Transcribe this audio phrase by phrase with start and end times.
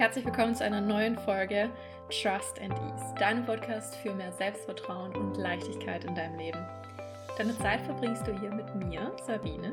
[0.00, 1.68] Herzlich willkommen zu einer neuen Folge
[2.08, 6.58] Trust and Ease, deinem Podcast für mehr Selbstvertrauen und Leichtigkeit in deinem Leben.
[7.36, 9.72] Deine Zeit verbringst du hier mit mir, Sabine,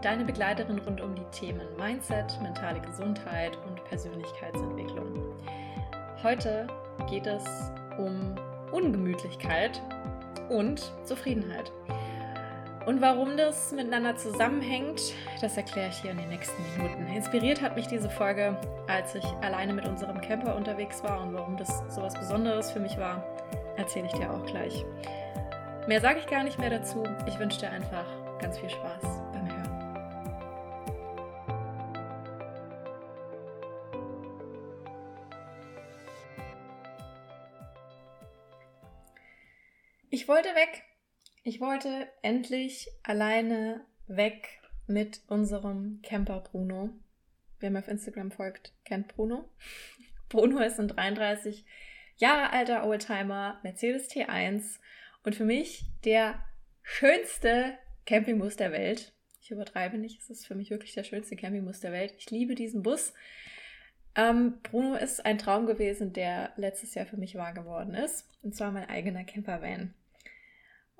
[0.00, 5.36] deine Begleiterin rund um die Themen Mindset, mentale Gesundheit und Persönlichkeitsentwicklung.
[6.22, 6.66] Heute
[7.10, 7.44] geht es
[7.98, 8.34] um
[8.72, 9.82] Ungemütlichkeit
[10.48, 11.70] und Zufriedenheit.
[12.86, 17.06] Und warum das miteinander zusammenhängt, das erkläre ich hier in den nächsten Minuten.
[17.08, 18.56] Inspiriert hat mich diese Folge,
[18.88, 22.80] als ich alleine mit unserem Camper unterwegs war und warum das so was Besonderes für
[22.80, 23.22] mich war,
[23.76, 24.84] erzähle ich dir auch gleich.
[25.86, 27.04] Mehr sage ich gar nicht mehr dazu.
[27.26, 28.06] Ich wünsche dir einfach
[28.40, 29.02] ganz viel Spaß
[29.32, 29.70] beim Hören.
[40.08, 40.89] Ich wollte weg
[41.42, 46.90] ich wollte endlich alleine weg mit unserem Camper Bruno.
[47.60, 49.48] Wer mir auf Instagram folgt, kennt Bruno.
[50.28, 51.64] Bruno ist ein 33
[52.16, 54.78] Jahre alter Oldtimer, Mercedes T1
[55.24, 56.44] und für mich der
[56.82, 59.12] schönste Campingbus der Welt.
[59.40, 62.14] Ich übertreibe nicht, es ist für mich wirklich der schönste Campingbus der Welt.
[62.18, 63.14] Ich liebe diesen Bus.
[64.14, 68.28] Ähm, Bruno ist ein Traum gewesen, der letztes Jahr für mich wahr geworden ist.
[68.42, 69.94] Und zwar mein eigener Campervan.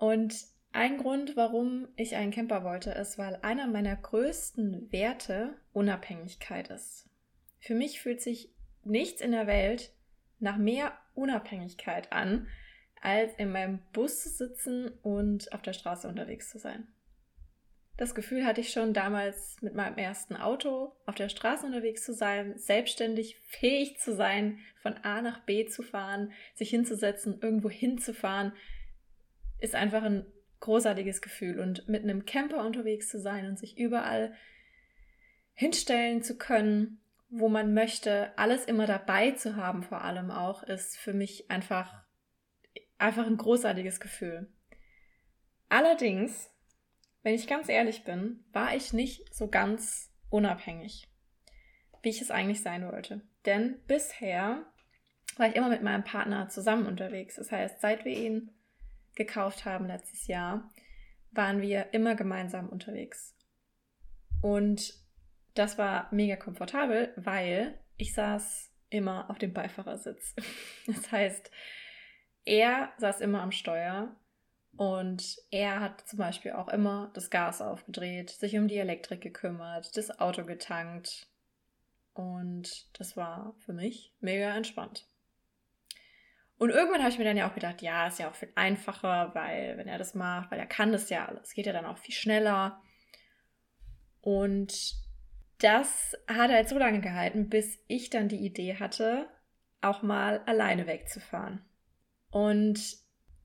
[0.01, 6.69] Und ein Grund, warum ich einen Camper wollte, ist, weil einer meiner größten Werte Unabhängigkeit
[6.69, 7.11] ist.
[7.59, 8.51] Für mich fühlt sich
[8.83, 9.93] nichts in der Welt
[10.39, 12.49] nach mehr Unabhängigkeit an,
[13.03, 16.89] als in meinem Bus zu sitzen und auf der Straße unterwegs zu sein.
[17.99, 22.15] Das Gefühl hatte ich schon damals mit meinem ersten Auto, auf der Straße unterwegs zu
[22.15, 28.55] sein, selbstständig fähig zu sein, von A nach B zu fahren, sich hinzusetzen, irgendwo hinzufahren,
[29.61, 30.27] ist einfach ein
[30.61, 31.59] großartiges Gefühl.
[31.59, 34.35] Und mit einem Camper unterwegs zu sein und sich überall
[35.55, 40.97] hinstellen zu können, wo man möchte, alles immer dabei zu haben, vor allem auch, ist
[40.97, 42.03] für mich einfach,
[42.99, 44.53] einfach ein großartiges Gefühl.
[45.69, 46.51] Allerdings,
[47.23, 51.09] wenn ich ganz ehrlich bin, war ich nicht so ganz unabhängig,
[52.03, 53.23] wie ich es eigentlich sein wollte.
[53.47, 54.67] Denn bisher
[55.37, 57.37] war ich immer mit meinem Partner zusammen unterwegs.
[57.37, 58.51] Das heißt, seit wir ihn
[59.21, 60.71] gekauft haben letztes Jahr,
[61.31, 63.37] waren wir immer gemeinsam unterwegs.
[64.41, 64.95] Und
[65.53, 70.35] das war mega komfortabel, weil ich saß immer auf dem Beifahrersitz.
[70.87, 71.51] Das heißt,
[72.47, 74.17] er saß immer am Steuer
[74.77, 79.95] und er hat zum Beispiel auch immer das Gas aufgedreht, sich um die Elektrik gekümmert,
[79.99, 81.29] das Auto getankt.
[82.15, 85.10] Und das war für mich mega entspannt.
[86.61, 89.35] Und irgendwann habe ich mir dann ja auch gedacht, ja, ist ja auch viel einfacher,
[89.35, 91.97] weil wenn er das macht, weil er kann das ja alles, geht ja dann auch
[91.97, 92.83] viel schneller.
[94.21, 94.95] Und
[95.57, 99.27] das hat halt so lange gehalten, bis ich dann die Idee hatte,
[99.81, 101.65] auch mal alleine wegzufahren.
[102.31, 102.79] Und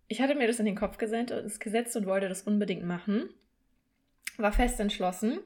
[0.10, 3.30] ich hatte mir das in den Kopf gesetzt und wollte das unbedingt machen.
[4.36, 5.40] War fest entschlossen.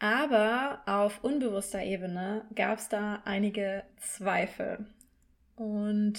[0.00, 4.92] Aber auf unbewusster Ebene gab es da einige Zweifel.
[5.56, 6.18] Und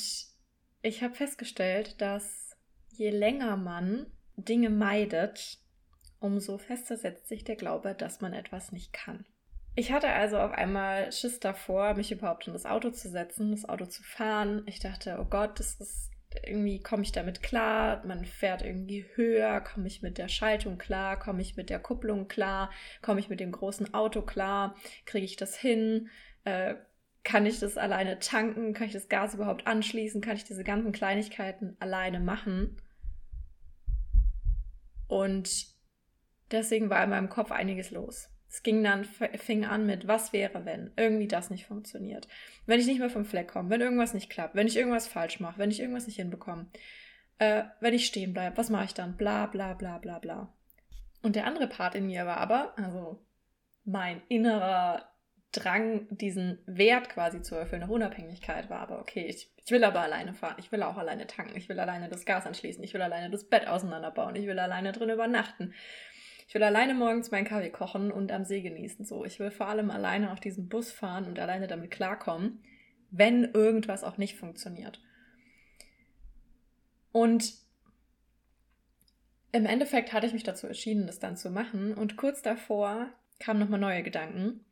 [0.82, 2.58] ich habe festgestellt, dass
[2.90, 5.60] je länger man Dinge meidet,
[6.20, 9.26] umso fester setzt sich der Glaube, dass man etwas nicht kann.
[9.76, 13.70] Ich hatte also auf einmal Schiss davor, mich überhaupt in das Auto zu setzen, das
[13.70, 14.64] Auto zu fahren.
[14.66, 16.12] Ich dachte, oh Gott, das ist
[16.46, 21.18] irgendwie komme ich damit klar, man fährt irgendwie höher, komme ich mit der Schaltung klar,
[21.18, 22.72] komme ich mit der Kupplung klar,
[23.02, 26.10] komme ich mit dem großen Auto klar, kriege ich das hin,
[26.44, 26.76] äh,
[27.24, 28.74] kann ich das alleine tanken?
[28.74, 30.22] Kann ich das Gas überhaupt anschließen?
[30.22, 32.82] Kann ich diese ganzen Kleinigkeiten alleine machen?
[35.08, 35.68] Und
[36.52, 38.30] deswegen war in meinem Kopf einiges los.
[38.50, 42.28] Es ging dann, fing an mit, was wäre, wenn irgendwie das nicht funktioniert.
[42.66, 45.40] Wenn ich nicht mehr vom Fleck komme, wenn irgendwas nicht klappt, wenn ich irgendwas falsch
[45.40, 46.68] mache, wenn ich irgendwas nicht hinbekomme,
[47.40, 49.18] äh, wenn ich stehen bleibe, was mache ich dann?
[49.18, 50.54] Bla, bla, bla, bla, bla.
[51.22, 53.20] Und der andere Part in mir war aber, also
[53.84, 55.10] mein innerer
[55.52, 58.80] Drang, diesen Wert quasi zu erfüllen, nach Unabhängigkeit war.
[58.80, 61.80] Aber okay, ich, ich will aber alleine fahren, ich will auch alleine tanken, ich will
[61.80, 65.74] alleine das Gas anschließen, ich will alleine das Bett auseinanderbauen, ich will alleine drin übernachten.
[66.48, 69.04] Ich will alleine morgens meinen Kaffee kochen und am See genießen.
[69.06, 72.64] So, ich will vor allem alleine auf diesem Bus fahren und alleine damit klarkommen,
[73.12, 75.02] wenn irgendwas auch nicht funktioniert.
[77.12, 77.54] Und
[79.52, 81.94] im Endeffekt hatte ich mich dazu entschieden, das dann zu machen.
[81.94, 83.10] Und kurz davor
[83.40, 84.64] kamen nochmal neue Gedanken.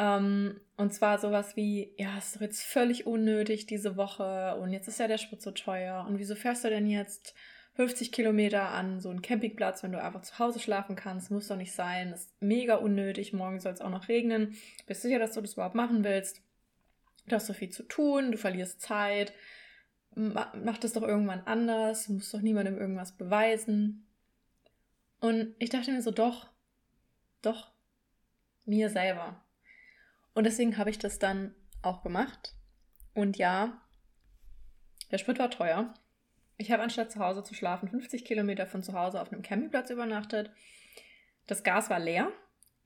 [0.00, 4.88] Ähm, und zwar sowas wie, ja, es ist jetzt völlig unnötig diese Woche und jetzt
[4.88, 7.34] ist ja der Sprit so teuer und wieso fährst du denn jetzt
[7.74, 11.30] 50 Kilometer an so einen Campingplatz, wenn du einfach zu Hause schlafen kannst.
[11.30, 12.12] Muss doch nicht sein.
[12.12, 13.32] Ist mega unnötig.
[13.32, 14.56] Morgen soll es auch noch regnen.
[14.86, 16.42] Bist sicher, dass du das überhaupt machen willst?
[17.26, 19.32] Du hast so viel zu tun, du verlierst Zeit.
[20.14, 22.06] Mach das doch irgendwann anders.
[22.06, 24.06] Du musst doch niemandem irgendwas beweisen.
[25.20, 26.48] Und ich dachte mir so, doch,
[27.42, 27.70] doch,
[28.64, 29.42] mir selber.
[30.34, 32.54] Und deswegen habe ich das dann auch gemacht.
[33.14, 33.80] Und ja,
[35.10, 35.92] der Sprit war teuer.
[36.56, 39.90] Ich habe anstatt zu Hause zu schlafen 50 Kilometer von zu Hause auf einem Campingplatz
[39.90, 40.50] übernachtet.
[41.46, 42.30] Das Gas war leer.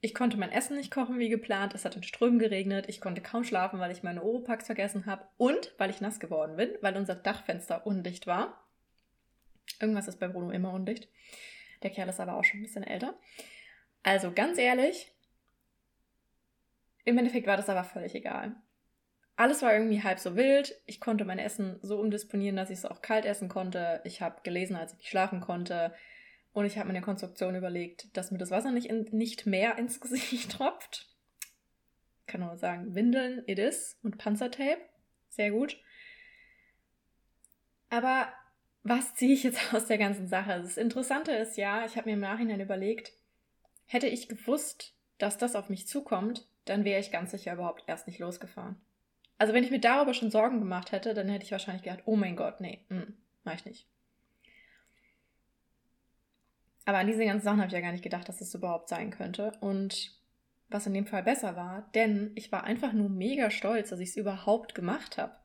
[0.01, 1.73] Ich konnte mein Essen nicht kochen wie geplant.
[1.73, 2.85] Es hat in Strömen geregnet.
[2.87, 5.27] Ich konnte kaum schlafen, weil ich meine Oropax vergessen habe.
[5.37, 8.63] Und weil ich nass geworden bin, weil unser Dachfenster undicht war.
[9.79, 11.09] Irgendwas ist bei Bruno immer undicht.
[11.83, 13.15] Der Kerl ist aber auch schon ein bisschen älter.
[14.03, 15.11] Also ganz ehrlich,
[17.05, 18.55] im Endeffekt war das aber völlig egal
[19.35, 20.75] alles war irgendwie halb so wild.
[20.85, 24.01] Ich konnte mein Essen so umdisponieren, dass ich es auch kalt essen konnte.
[24.05, 25.93] Ich habe gelesen, als ich nicht schlafen konnte.
[26.53, 29.77] Und ich habe mir eine Konstruktion überlegt, dass mir das Wasser nicht, in, nicht mehr
[29.77, 31.09] ins Gesicht tropft.
[32.21, 33.99] Ich kann nur sagen, Windeln, it is.
[34.03, 34.81] Und Panzertape.
[35.29, 35.77] Sehr gut.
[37.89, 38.29] Aber
[38.83, 40.61] was ziehe ich jetzt aus der ganzen Sache?
[40.61, 43.11] Das Interessante ist ja, ich habe mir im Nachhinein überlegt,
[43.85, 48.07] hätte ich gewusst, dass das auf mich zukommt, dann wäre ich ganz sicher überhaupt erst
[48.07, 48.75] nicht losgefahren.
[49.37, 52.15] Also wenn ich mir darüber schon Sorgen gemacht hätte, dann hätte ich wahrscheinlich gedacht, oh
[52.15, 53.13] mein Gott, nee, mh, hm,
[53.43, 53.87] mach ich nicht.
[56.85, 59.09] Aber an diese ganzen Sachen habe ich ja gar nicht gedacht, dass das überhaupt sein
[59.09, 59.51] könnte.
[59.59, 60.11] Und
[60.69, 64.09] was in dem Fall besser war, denn ich war einfach nur mega stolz, dass ich
[64.09, 65.35] es überhaupt gemacht habe.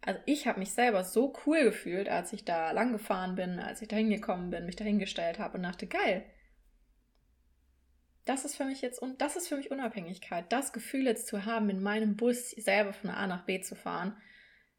[0.00, 3.82] Also ich habe mich selber so cool gefühlt, als ich da lang gefahren bin, als
[3.82, 6.24] ich da hingekommen bin, mich dahingestellt habe und dachte, geil,
[8.28, 11.46] das ist für mich jetzt und das ist für mich Unabhängigkeit, das Gefühl jetzt zu
[11.46, 14.16] haben, in meinem Bus selber von A nach B zu fahren,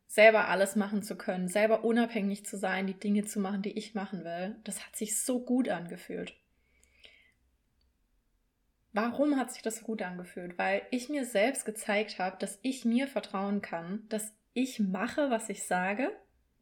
[0.08, 3.96] selber alles machen zu können, selber unabhängig zu sein, die Dinge zu machen, die ich
[3.96, 4.56] machen will.
[4.64, 6.36] Das hat sich so gut angefühlt.
[8.94, 10.58] Warum hat sich das so gut angefühlt?
[10.58, 15.50] Weil ich mir selbst gezeigt habe, dass ich mir vertrauen kann, dass ich mache, was
[15.50, 16.12] ich sage.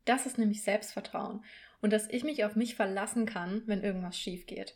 [0.06, 1.44] Das ist nämlich Selbstvertrauen.
[1.82, 4.76] Und dass ich mich auf mich verlassen kann, wenn irgendwas schief geht.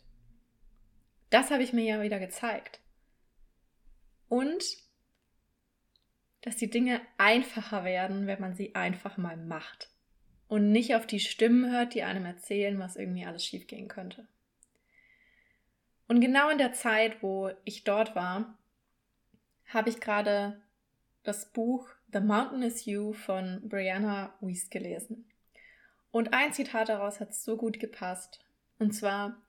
[1.32, 2.80] Das habe ich mir ja wieder gezeigt.
[4.28, 4.62] Und
[6.42, 9.88] dass die Dinge einfacher werden, wenn man sie einfach mal macht.
[10.46, 14.28] Und nicht auf die Stimmen hört, die einem erzählen, was irgendwie alles schiefgehen könnte.
[16.06, 18.58] Und genau in der Zeit, wo ich dort war,
[19.68, 20.60] habe ich gerade
[21.22, 25.24] das Buch The Mountain is You von Brianna Wiest gelesen.
[26.10, 28.44] Und ein Zitat daraus hat so gut gepasst.
[28.78, 29.40] Und zwar,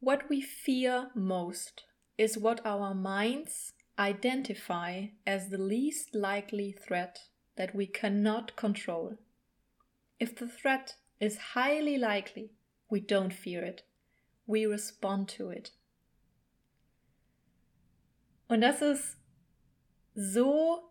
[0.00, 1.84] What we fear most
[2.18, 9.16] is what our minds identify as the least likely threat that we cannot control.
[10.20, 12.52] If the threat is highly likely,
[12.90, 13.82] we don't fear it.
[14.46, 15.72] We respond to it.
[18.48, 19.16] Und das ist
[20.14, 20.90] so,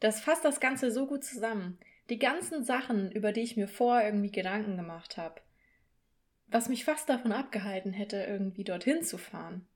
[0.00, 1.78] das fasst das Ganze so gut zusammen.
[2.08, 5.40] Die ganzen Sachen, über die ich mir vorher irgendwie Gedanken gemacht habe,
[6.48, 9.66] was mich fast davon abgehalten hätte, irgendwie dorthin zu fahren.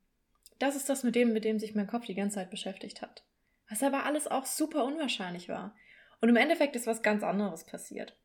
[0.59, 3.25] Das ist das mit dem, mit dem sich mein Kopf die ganze Zeit beschäftigt hat.
[3.69, 5.75] Was aber alles auch super unwahrscheinlich war.
[6.21, 8.17] Und im Endeffekt ist was ganz anderes passiert.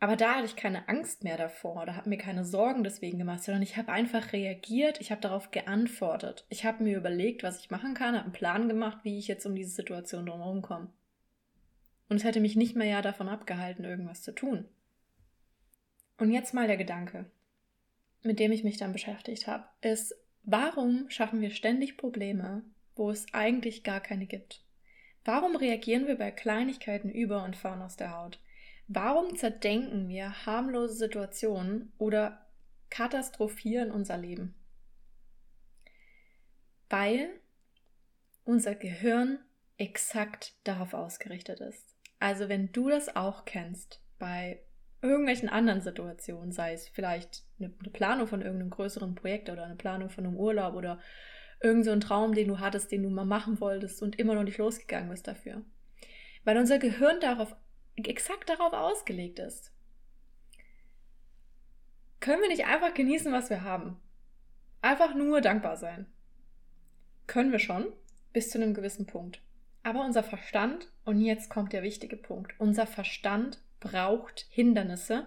[0.00, 3.42] Aber da hatte ich keine Angst mehr davor oder habe mir keine Sorgen deswegen gemacht,
[3.42, 6.46] sondern ich habe einfach reagiert, ich habe darauf geantwortet.
[6.48, 9.44] Ich habe mir überlegt, was ich machen kann, habe einen Plan gemacht, wie ich jetzt
[9.44, 10.92] um diese Situation drumherum komme.
[12.08, 14.66] Und es hätte mich nicht mehr ja davon abgehalten, irgendwas zu tun.
[16.16, 17.26] Und jetzt mal der Gedanke
[18.22, 23.26] mit dem ich mich dann beschäftigt habe, ist, warum schaffen wir ständig Probleme, wo es
[23.32, 24.64] eigentlich gar keine gibt?
[25.24, 28.40] Warum reagieren wir bei Kleinigkeiten über und fahren aus der Haut?
[28.86, 32.46] Warum zerdenken wir harmlose Situationen oder
[32.88, 34.54] katastrophieren unser Leben?
[36.88, 37.28] Weil
[38.44, 39.38] unser Gehirn
[39.76, 41.94] exakt darauf ausgerichtet ist.
[42.18, 44.62] Also wenn du das auch kennst bei
[45.02, 50.10] irgendwelchen anderen Situationen, sei es vielleicht eine, Planung von irgendeinem größeren Projekt oder eine Planung
[50.10, 50.98] von einem Urlaub oder
[51.60, 54.58] irgend so Traum, den du hattest, den du mal machen wolltest und immer noch nicht
[54.58, 55.62] losgegangen bist dafür.
[56.44, 57.54] Weil unser Gehirn darauf,
[57.96, 59.72] exakt darauf ausgelegt ist.
[62.20, 64.00] Können wir nicht einfach genießen, was wir haben?
[64.82, 66.06] Einfach nur dankbar sein.
[67.26, 67.86] Können wir schon,
[68.32, 69.42] bis zu einem gewissen Punkt.
[69.82, 75.26] Aber unser Verstand, und jetzt kommt der wichtige Punkt, unser Verstand braucht Hindernisse,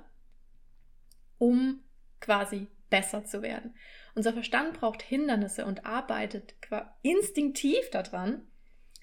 [1.37, 1.83] um
[2.19, 3.75] quasi besser zu werden.
[4.15, 6.55] Unser Verstand braucht Hindernisse und arbeitet
[7.01, 8.47] instinktiv daran,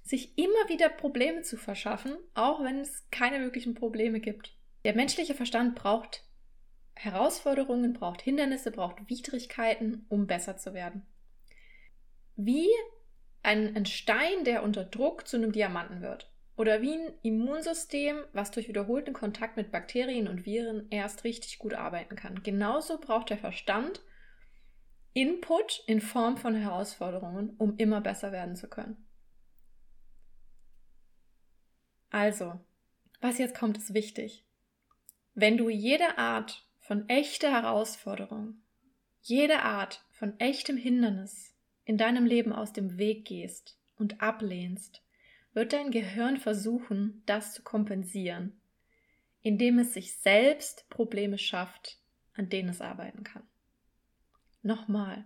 [0.03, 4.57] sich immer wieder Probleme zu verschaffen, auch wenn es keine wirklichen Probleme gibt.
[4.85, 6.25] Der menschliche Verstand braucht
[6.95, 11.07] Herausforderungen, braucht Hindernisse, braucht Widrigkeiten, um besser zu werden.
[12.37, 12.69] Wie
[13.43, 16.31] ein, ein Stein, der unter Druck zu einem Diamanten wird.
[16.59, 21.73] Oder wie ein Immunsystem, was durch wiederholten Kontakt mit Bakterien und Viren erst richtig gut
[21.73, 22.43] arbeiten kann.
[22.43, 24.03] Genauso braucht der Verstand
[25.13, 28.97] Input in Form von Herausforderungen, um immer besser werden zu können.
[32.11, 32.59] Also,
[33.21, 34.45] was jetzt kommt, ist wichtig.
[35.35, 38.61] Wenn du jede Art von echter Herausforderung,
[39.21, 45.03] jede Art von echtem Hindernis in deinem Leben aus dem Weg gehst und ablehnst,
[45.59, 48.61] wird dein Gehirn versuchen, das zu kompensieren,
[49.43, 51.99] indem es sich selbst Probleme schafft,
[52.35, 53.43] an denen es arbeiten kann.
[54.63, 55.25] Nochmal,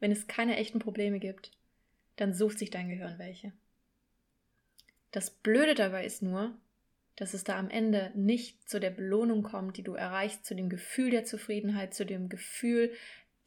[0.00, 1.50] wenn es keine echten Probleme gibt,
[2.16, 3.52] dann sucht sich dein Gehirn welche.
[5.10, 6.56] Das Blöde dabei ist nur,
[7.16, 10.70] dass es da am Ende nicht zu der Belohnung kommt, die du erreichst, zu dem
[10.70, 12.94] Gefühl der Zufriedenheit, zu dem Gefühl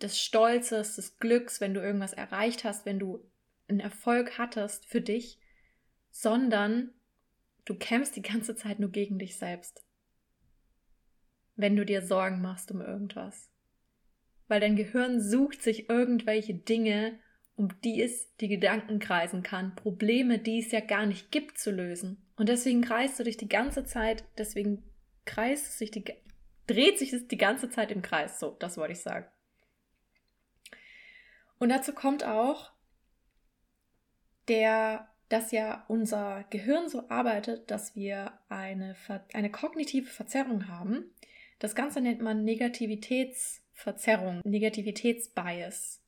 [0.03, 3.27] des Stolzes, des Glücks, wenn du irgendwas erreicht hast, wenn du
[3.67, 5.39] einen Erfolg hattest für dich,
[6.15, 6.93] sondern
[7.65, 9.83] du kämpfst die ganze Zeit nur gegen dich selbst.
[11.55, 13.49] Wenn du dir Sorgen machst um irgendwas
[14.47, 17.19] weil dein Gehirn sucht sich irgendwelche Dinge,
[17.55, 21.71] um die es die Gedanken kreisen kann, Probleme, die es ja gar nicht gibt, zu
[21.71, 22.21] lösen.
[22.35, 24.83] Und deswegen kreist du dich die ganze Zeit, deswegen
[25.25, 26.03] kreist sich die,
[26.67, 28.39] dreht sich es die ganze Zeit im Kreis.
[28.39, 29.25] So, das wollte ich sagen.
[31.57, 32.71] Und dazu kommt auch,
[34.49, 38.95] der, dass ja unser Gehirn so arbeitet, dass wir eine,
[39.33, 41.11] eine kognitive Verzerrung haben.
[41.59, 46.01] Das Ganze nennt man Negativitäts- Verzerrung, Negativitätsbias.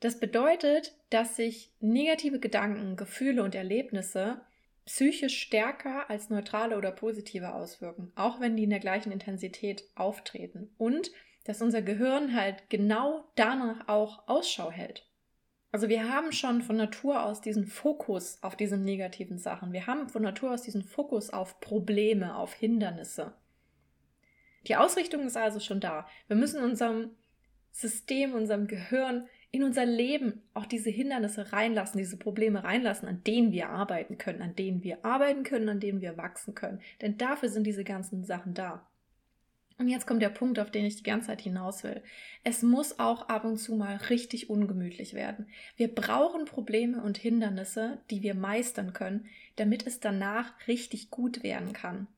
[0.00, 4.40] Das bedeutet, dass sich negative Gedanken, Gefühle und Erlebnisse
[4.86, 10.74] psychisch stärker als neutrale oder positive auswirken, auch wenn die in der gleichen Intensität auftreten.
[10.78, 11.12] Und
[11.44, 15.06] dass unser Gehirn halt genau danach auch Ausschau hält.
[15.70, 19.72] Also wir haben schon von Natur aus diesen Fokus auf diese negativen Sachen.
[19.72, 23.34] Wir haben von Natur aus diesen Fokus auf Probleme, auf Hindernisse.
[24.66, 26.06] Die Ausrichtung ist also schon da.
[26.26, 27.10] Wir müssen unserem
[27.70, 33.52] System, unserem Gehirn, in unser Leben auch diese Hindernisse reinlassen, diese Probleme reinlassen, an denen
[33.52, 36.80] wir arbeiten können, an denen wir arbeiten können, an denen wir wachsen können.
[37.00, 38.86] Denn dafür sind diese ganzen Sachen da.
[39.78, 42.02] Und jetzt kommt der Punkt, auf den ich die ganze Zeit hinaus will.
[42.42, 45.46] Es muss auch ab und zu mal richtig ungemütlich werden.
[45.76, 51.72] Wir brauchen Probleme und Hindernisse, die wir meistern können, damit es danach richtig gut werden
[51.72, 52.08] kann.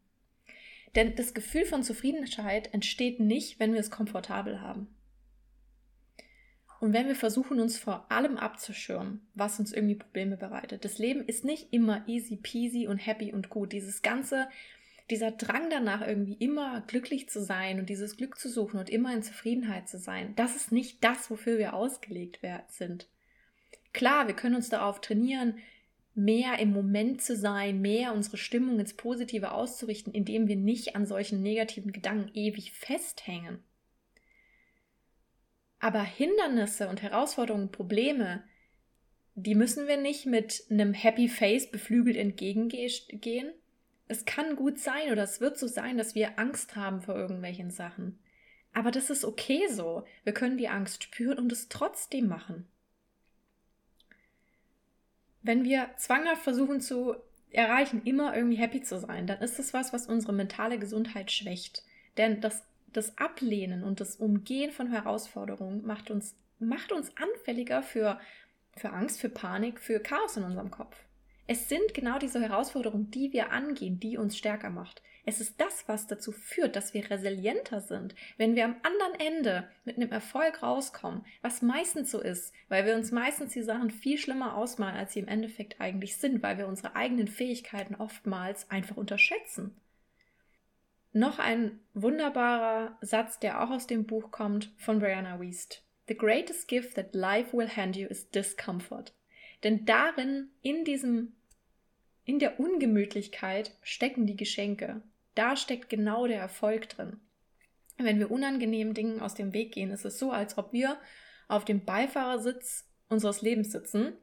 [0.95, 4.89] Denn das Gefühl von Zufriedenheit entsteht nicht, wenn wir es komfortabel haben.
[6.81, 10.87] Und wenn wir versuchen, uns vor allem abzuschirmen, was uns irgendwie Probleme bereitet.
[10.87, 13.73] Das Leben ist nicht immer easy peasy und happy und gut.
[13.73, 14.49] Dieses ganze,
[15.11, 19.13] dieser Drang danach, irgendwie immer glücklich zu sein und dieses Glück zu suchen und immer
[19.13, 23.09] in Zufriedenheit zu sein, das ist nicht das, wofür wir ausgelegt sind.
[23.93, 25.59] Klar, wir können uns darauf trainieren,
[26.15, 31.07] mehr im Moment zu sein, mehr unsere Stimmung ins Positive auszurichten, indem wir nicht an
[31.07, 33.63] solchen negativen Gedanken ewig festhängen.
[35.79, 38.45] Aber Hindernisse und Herausforderungen, Probleme,
[39.35, 43.53] die müssen wir nicht mit einem Happy Face beflügelt entgegengehen.
[44.11, 47.71] Es kann gut sein oder es wird so sein, dass wir Angst haben vor irgendwelchen
[47.71, 48.19] Sachen.
[48.73, 50.05] Aber das ist okay so.
[50.25, 52.67] Wir können die Angst spüren und es trotzdem machen.
[55.43, 57.15] Wenn wir zwanghaft versuchen zu
[57.51, 61.85] erreichen, immer irgendwie happy zu sein, dann ist das was, was unsere mentale Gesundheit schwächt.
[62.17, 68.19] Denn das, das Ablehnen und das Umgehen von Herausforderungen macht uns, macht uns anfälliger für,
[68.77, 70.97] für Angst, für Panik, für Chaos in unserem Kopf.
[71.47, 75.03] Es sind genau diese Herausforderungen, die wir angehen, die uns stärker macht.
[75.27, 79.69] Es ist das, was dazu führt, dass wir resilienter sind, wenn wir am anderen Ende
[79.85, 84.17] mit einem Erfolg rauskommen, was meistens so ist, weil wir uns meistens die Sachen viel
[84.19, 88.97] schlimmer ausmalen, als sie im Endeffekt eigentlich sind, weil wir unsere eigenen Fähigkeiten oftmals einfach
[88.97, 89.77] unterschätzen.
[91.13, 95.83] Noch ein wunderbarer Satz, der auch aus dem Buch kommt, von Brianna Wiest.
[96.07, 99.13] The greatest gift that life will hand you is discomfort.
[99.63, 101.37] Denn darin, in diesem,
[102.25, 105.03] in der Ungemütlichkeit stecken die Geschenke.
[105.35, 107.21] Da steckt genau der Erfolg drin.
[107.99, 110.99] Wenn wir unangenehmen Dingen aus dem Weg gehen, ist es so, als ob wir
[111.49, 114.15] auf dem Beifahrersitz unseres Lebens sitzen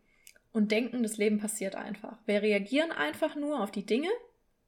[0.52, 2.18] und denken, das Leben passiert einfach.
[2.26, 4.10] Wir reagieren einfach nur auf die Dinge,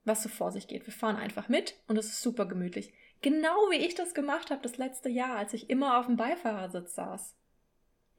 [0.03, 0.85] was so vor sich geht.
[0.85, 2.93] Wir fahren einfach mit und es ist super gemütlich.
[3.21, 6.95] Genau wie ich das gemacht habe das letzte Jahr, als ich immer auf dem Beifahrersitz
[6.95, 7.35] saß.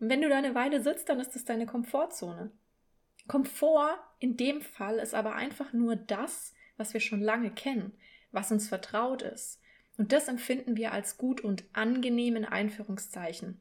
[0.01, 2.51] Und wenn du da eine Weile sitzt, dann ist das deine Komfortzone.
[3.29, 7.93] Komfort in dem Fall ist aber einfach nur das, was wir schon lange kennen
[8.33, 9.61] was uns vertraut ist.
[9.97, 13.61] Und das empfinden wir als gut und angenehm in Einführungszeichen.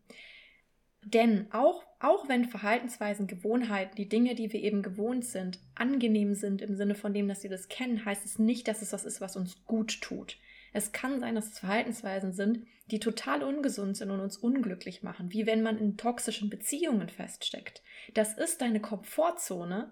[1.03, 6.62] Denn auch, auch wenn Verhaltensweisen, Gewohnheiten, die Dinge, die wir eben gewohnt sind, angenehm sind
[6.62, 9.22] im Sinne von dem, dass wir das kennen, heißt es nicht, dass es was ist,
[9.22, 10.38] was uns gut tut.
[10.73, 15.31] Es kann sein, dass es Verhaltensweisen sind, die total ungesund sind und uns unglücklich machen,
[15.31, 17.81] wie wenn man in toxischen Beziehungen feststeckt.
[18.13, 19.91] Das ist deine Komfortzone,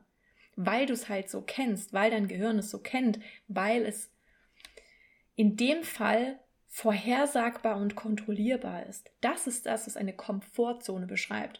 [0.56, 4.12] weil du es halt so kennst, weil dein Gehirn es so kennt, weil es
[5.36, 9.10] in dem Fall vorhersagbar und kontrollierbar ist.
[9.22, 11.60] Das ist das, was eine Komfortzone beschreibt.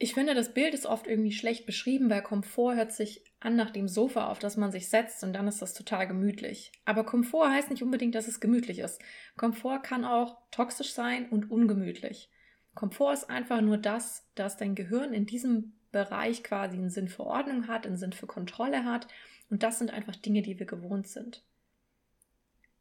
[0.00, 3.70] Ich finde, das Bild ist oft irgendwie schlecht beschrieben, weil Komfort hört sich an nach
[3.70, 6.70] dem Sofa, auf das man sich setzt und dann ist das total gemütlich.
[6.84, 9.00] Aber Komfort heißt nicht unbedingt, dass es gemütlich ist.
[9.36, 12.30] Komfort kann auch toxisch sein und ungemütlich.
[12.76, 17.24] Komfort ist einfach nur das, dass dein Gehirn in diesem Bereich quasi einen Sinn für
[17.24, 19.08] Ordnung hat, einen Sinn für Kontrolle hat
[19.50, 21.42] und das sind einfach Dinge, die wir gewohnt sind.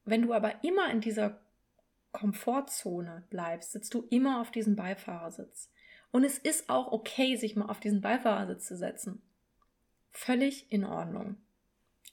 [0.05, 1.39] Wenn du aber immer in dieser
[2.11, 5.71] Komfortzone bleibst, sitzt du immer auf diesem Beifahrersitz.
[6.11, 9.21] Und es ist auch okay, sich mal auf diesen Beifahrersitz zu setzen.
[10.11, 11.37] Völlig in Ordnung.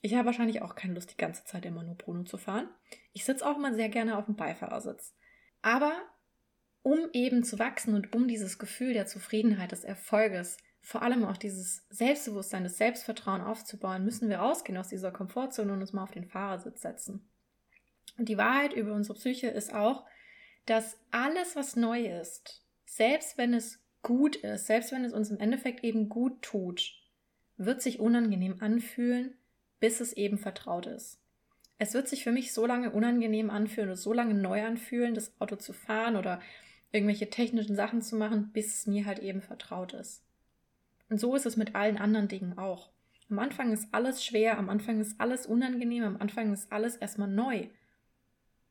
[0.02, 2.68] Ich habe wahrscheinlich auch keine Lust, die ganze Zeit immer nur Bruno zu fahren.
[3.14, 5.14] Ich sitze auch mal sehr gerne auf dem Beifahrersitz.
[5.62, 5.94] Aber
[6.82, 11.38] um eben zu wachsen und um dieses Gefühl der Zufriedenheit, des Erfolges, vor allem auch
[11.38, 16.10] dieses Selbstbewusstsein, das Selbstvertrauen aufzubauen, müssen wir rausgehen aus dieser Komfortzone und uns mal auf
[16.10, 17.26] den Fahrersitz setzen.
[18.18, 20.04] Und die Wahrheit über unsere Psyche ist auch,
[20.66, 25.40] dass alles, was neu ist, selbst wenn es gut ist, selbst wenn es uns im
[25.40, 26.94] Endeffekt eben gut tut,
[27.56, 29.34] wird sich unangenehm anfühlen,
[29.80, 31.18] bis es eben vertraut ist.
[31.78, 35.32] Es wird sich für mich so lange unangenehm anfühlen oder so lange neu anfühlen, das
[35.40, 36.40] Auto zu fahren oder
[36.92, 40.22] irgendwelche technischen Sachen zu machen, bis es mir halt eben vertraut ist.
[41.10, 42.90] Und so ist es mit allen anderen Dingen auch.
[43.28, 47.28] Am Anfang ist alles schwer, am Anfang ist alles unangenehm, am Anfang ist alles erstmal
[47.28, 47.66] neu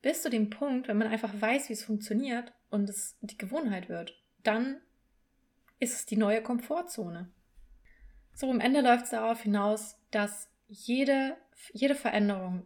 [0.03, 3.89] bis zu dem Punkt, wenn man einfach weiß, wie es funktioniert und es die Gewohnheit
[3.89, 4.77] wird, dann
[5.83, 7.29] ist es die neue Komfortzone.
[8.33, 11.37] So, am Ende läuft es darauf hinaus, dass jede,
[11.71, 12.65] jede Veränderung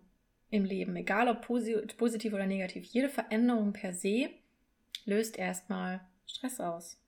[0.50, 4.30] im Leben, egal ob positiv oder negativ, jede Veränderung per se
[5.06, 7.02] löst erstmal Stress aus.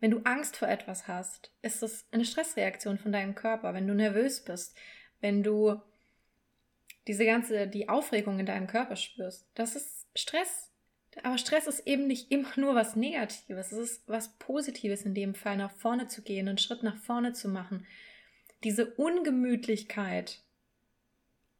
[0.00, 3.72] Wenn du Angst vor etwas hast, ist das eine Stressreaktion von deinem Körper.
[3.74, 4.76] Wenn du nervös bist,
[5.20, 5.80] wenn du
[7.06, 10.71] diese ganze, die Aufregung in deinem Körper spürst, das ist Stress.
[11.22, 13.72] Aber Stress ist eben nicht immer nur was Negatives.
[13.72, 17.32] Es ist was Positives in dem Fall, nach vorne zu gehen, einen Schritt nach vorne
[17.32, 17.86] zu machen.
[18.64, 20.40] Diese Ungemütlichkeit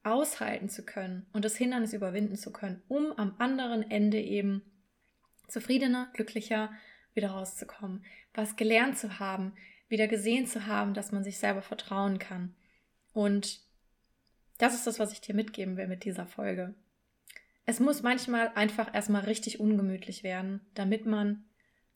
[0.05, 4.63] aushalten zu können und das Hindernis überwinden zu können, um am anderen Ende eben
[5.49, 6.73] zufriedener, glücklicher
[7.15, 9.53] wieder rauszukommen, was gelernt zu haben,
[9.89, 12.55] wieder gesehen zu haben, dass man sich selber vertrauen kann.
[13.13, 13.61] Und
[14.59, 16.75] das ist das, was ich dir mitgeben will mit dieser Folge.
[17.65, 21.45] Es muss manchmal einfach erstmal richtig ungemütlich werden, damit man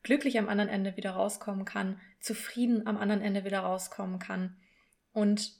[0.03, 4.55] glücklich am anderen Ende wieder rauskommen kann, zufrieden am anderen Ende wieder rauskommen kann
[5.11, 5.51] und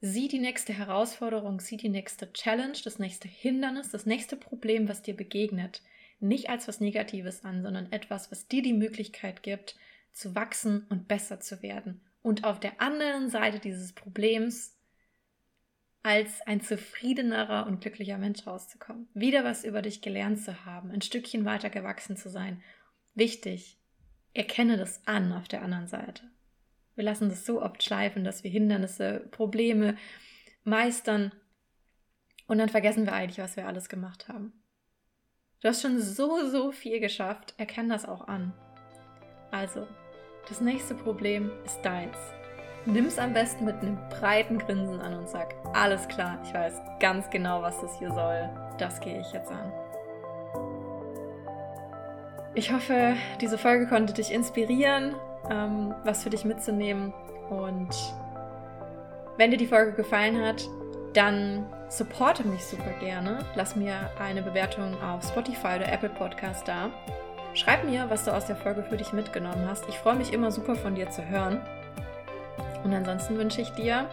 [0.00, 5.02] sieh die nächste Herausforderung, sieh die nächste Challenge, das nächste Hindernis, das nächste Problem, was
[5.02, 5.82] dir begegnet,
[6.20, 9.76] nicht als was Negatives an, sondern etwas, was dir die Möglichkeit gibt,
[10.12, 12.00] zu wachsen und besser zu werden.
[12.22, 14.73] Und auf der anderen Seite dieses Problems
[16.04, 19.08] als ein zufriedenerer und glücklicher Mensch rauszukommen.
[19.14, 22.62] Wieder was über dich gelernt zu haben, ein Stückchen weiter gewachsen zu sein.
[23.14, 23.78] Wichtig,
[24.34, 26.22] erkenne das an auf der anderen Seite.
[26.94, 29.96] Wir lassen das so oft schleifen, dass wir Hindernisse, Probleme
[30.62, 31.32] meistern
[32.46, 34.52] und dann vergessen wir eigentlich, was wir alles gemacht haben.
[35.62, 37.54] Du hast schon so, so viel geschafft.
[37.56, 38.52] Erkenn das auch an.
[39.50, 39.88] Also,
[40.48, 42.18] das nächste Problem ist deins.
[42.86, 46.82] Nimm es am besten mit einem breiten Grinsen an und sag, alles klar, ich weiß
[47.00, 48.50] ganz genau, was das hier soll.
[48.76, 49.72] Das gehe ich jetzt an.
[52.54, 55.14] Ich hoffe, diese Folge konnte dich inspirieren,
[55.50, 57.12] ähm, was für dich mitzunehmen.
[57.48, 57.94] Und
[59.38, 60.68] wenn dir die Folge gefallen hat,
[61.14, 63.38] dann supporte mich super gerne.
[63.54, 66.90] Lass mir eine Bewertung auf Spotify oder Apple Podcast da.
[67.54, 69.88] Schreib mir, was du aus der Folge für dich mitgenommen hast.
[69.88, 71.60] Ich freue mich immer super von dir zu hören.
[72.84, 74.08] Und ansonsten wünsche ich dir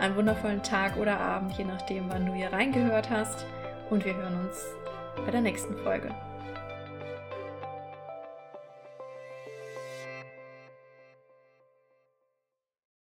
[0.00, 3.46] einen wundervollen Tag oder Abend, je nachdem, wann du hier reingehört hast.
[3.90, 4.64] Und wir hören uns
[5.24, 6.14] bei der nächsten Folge.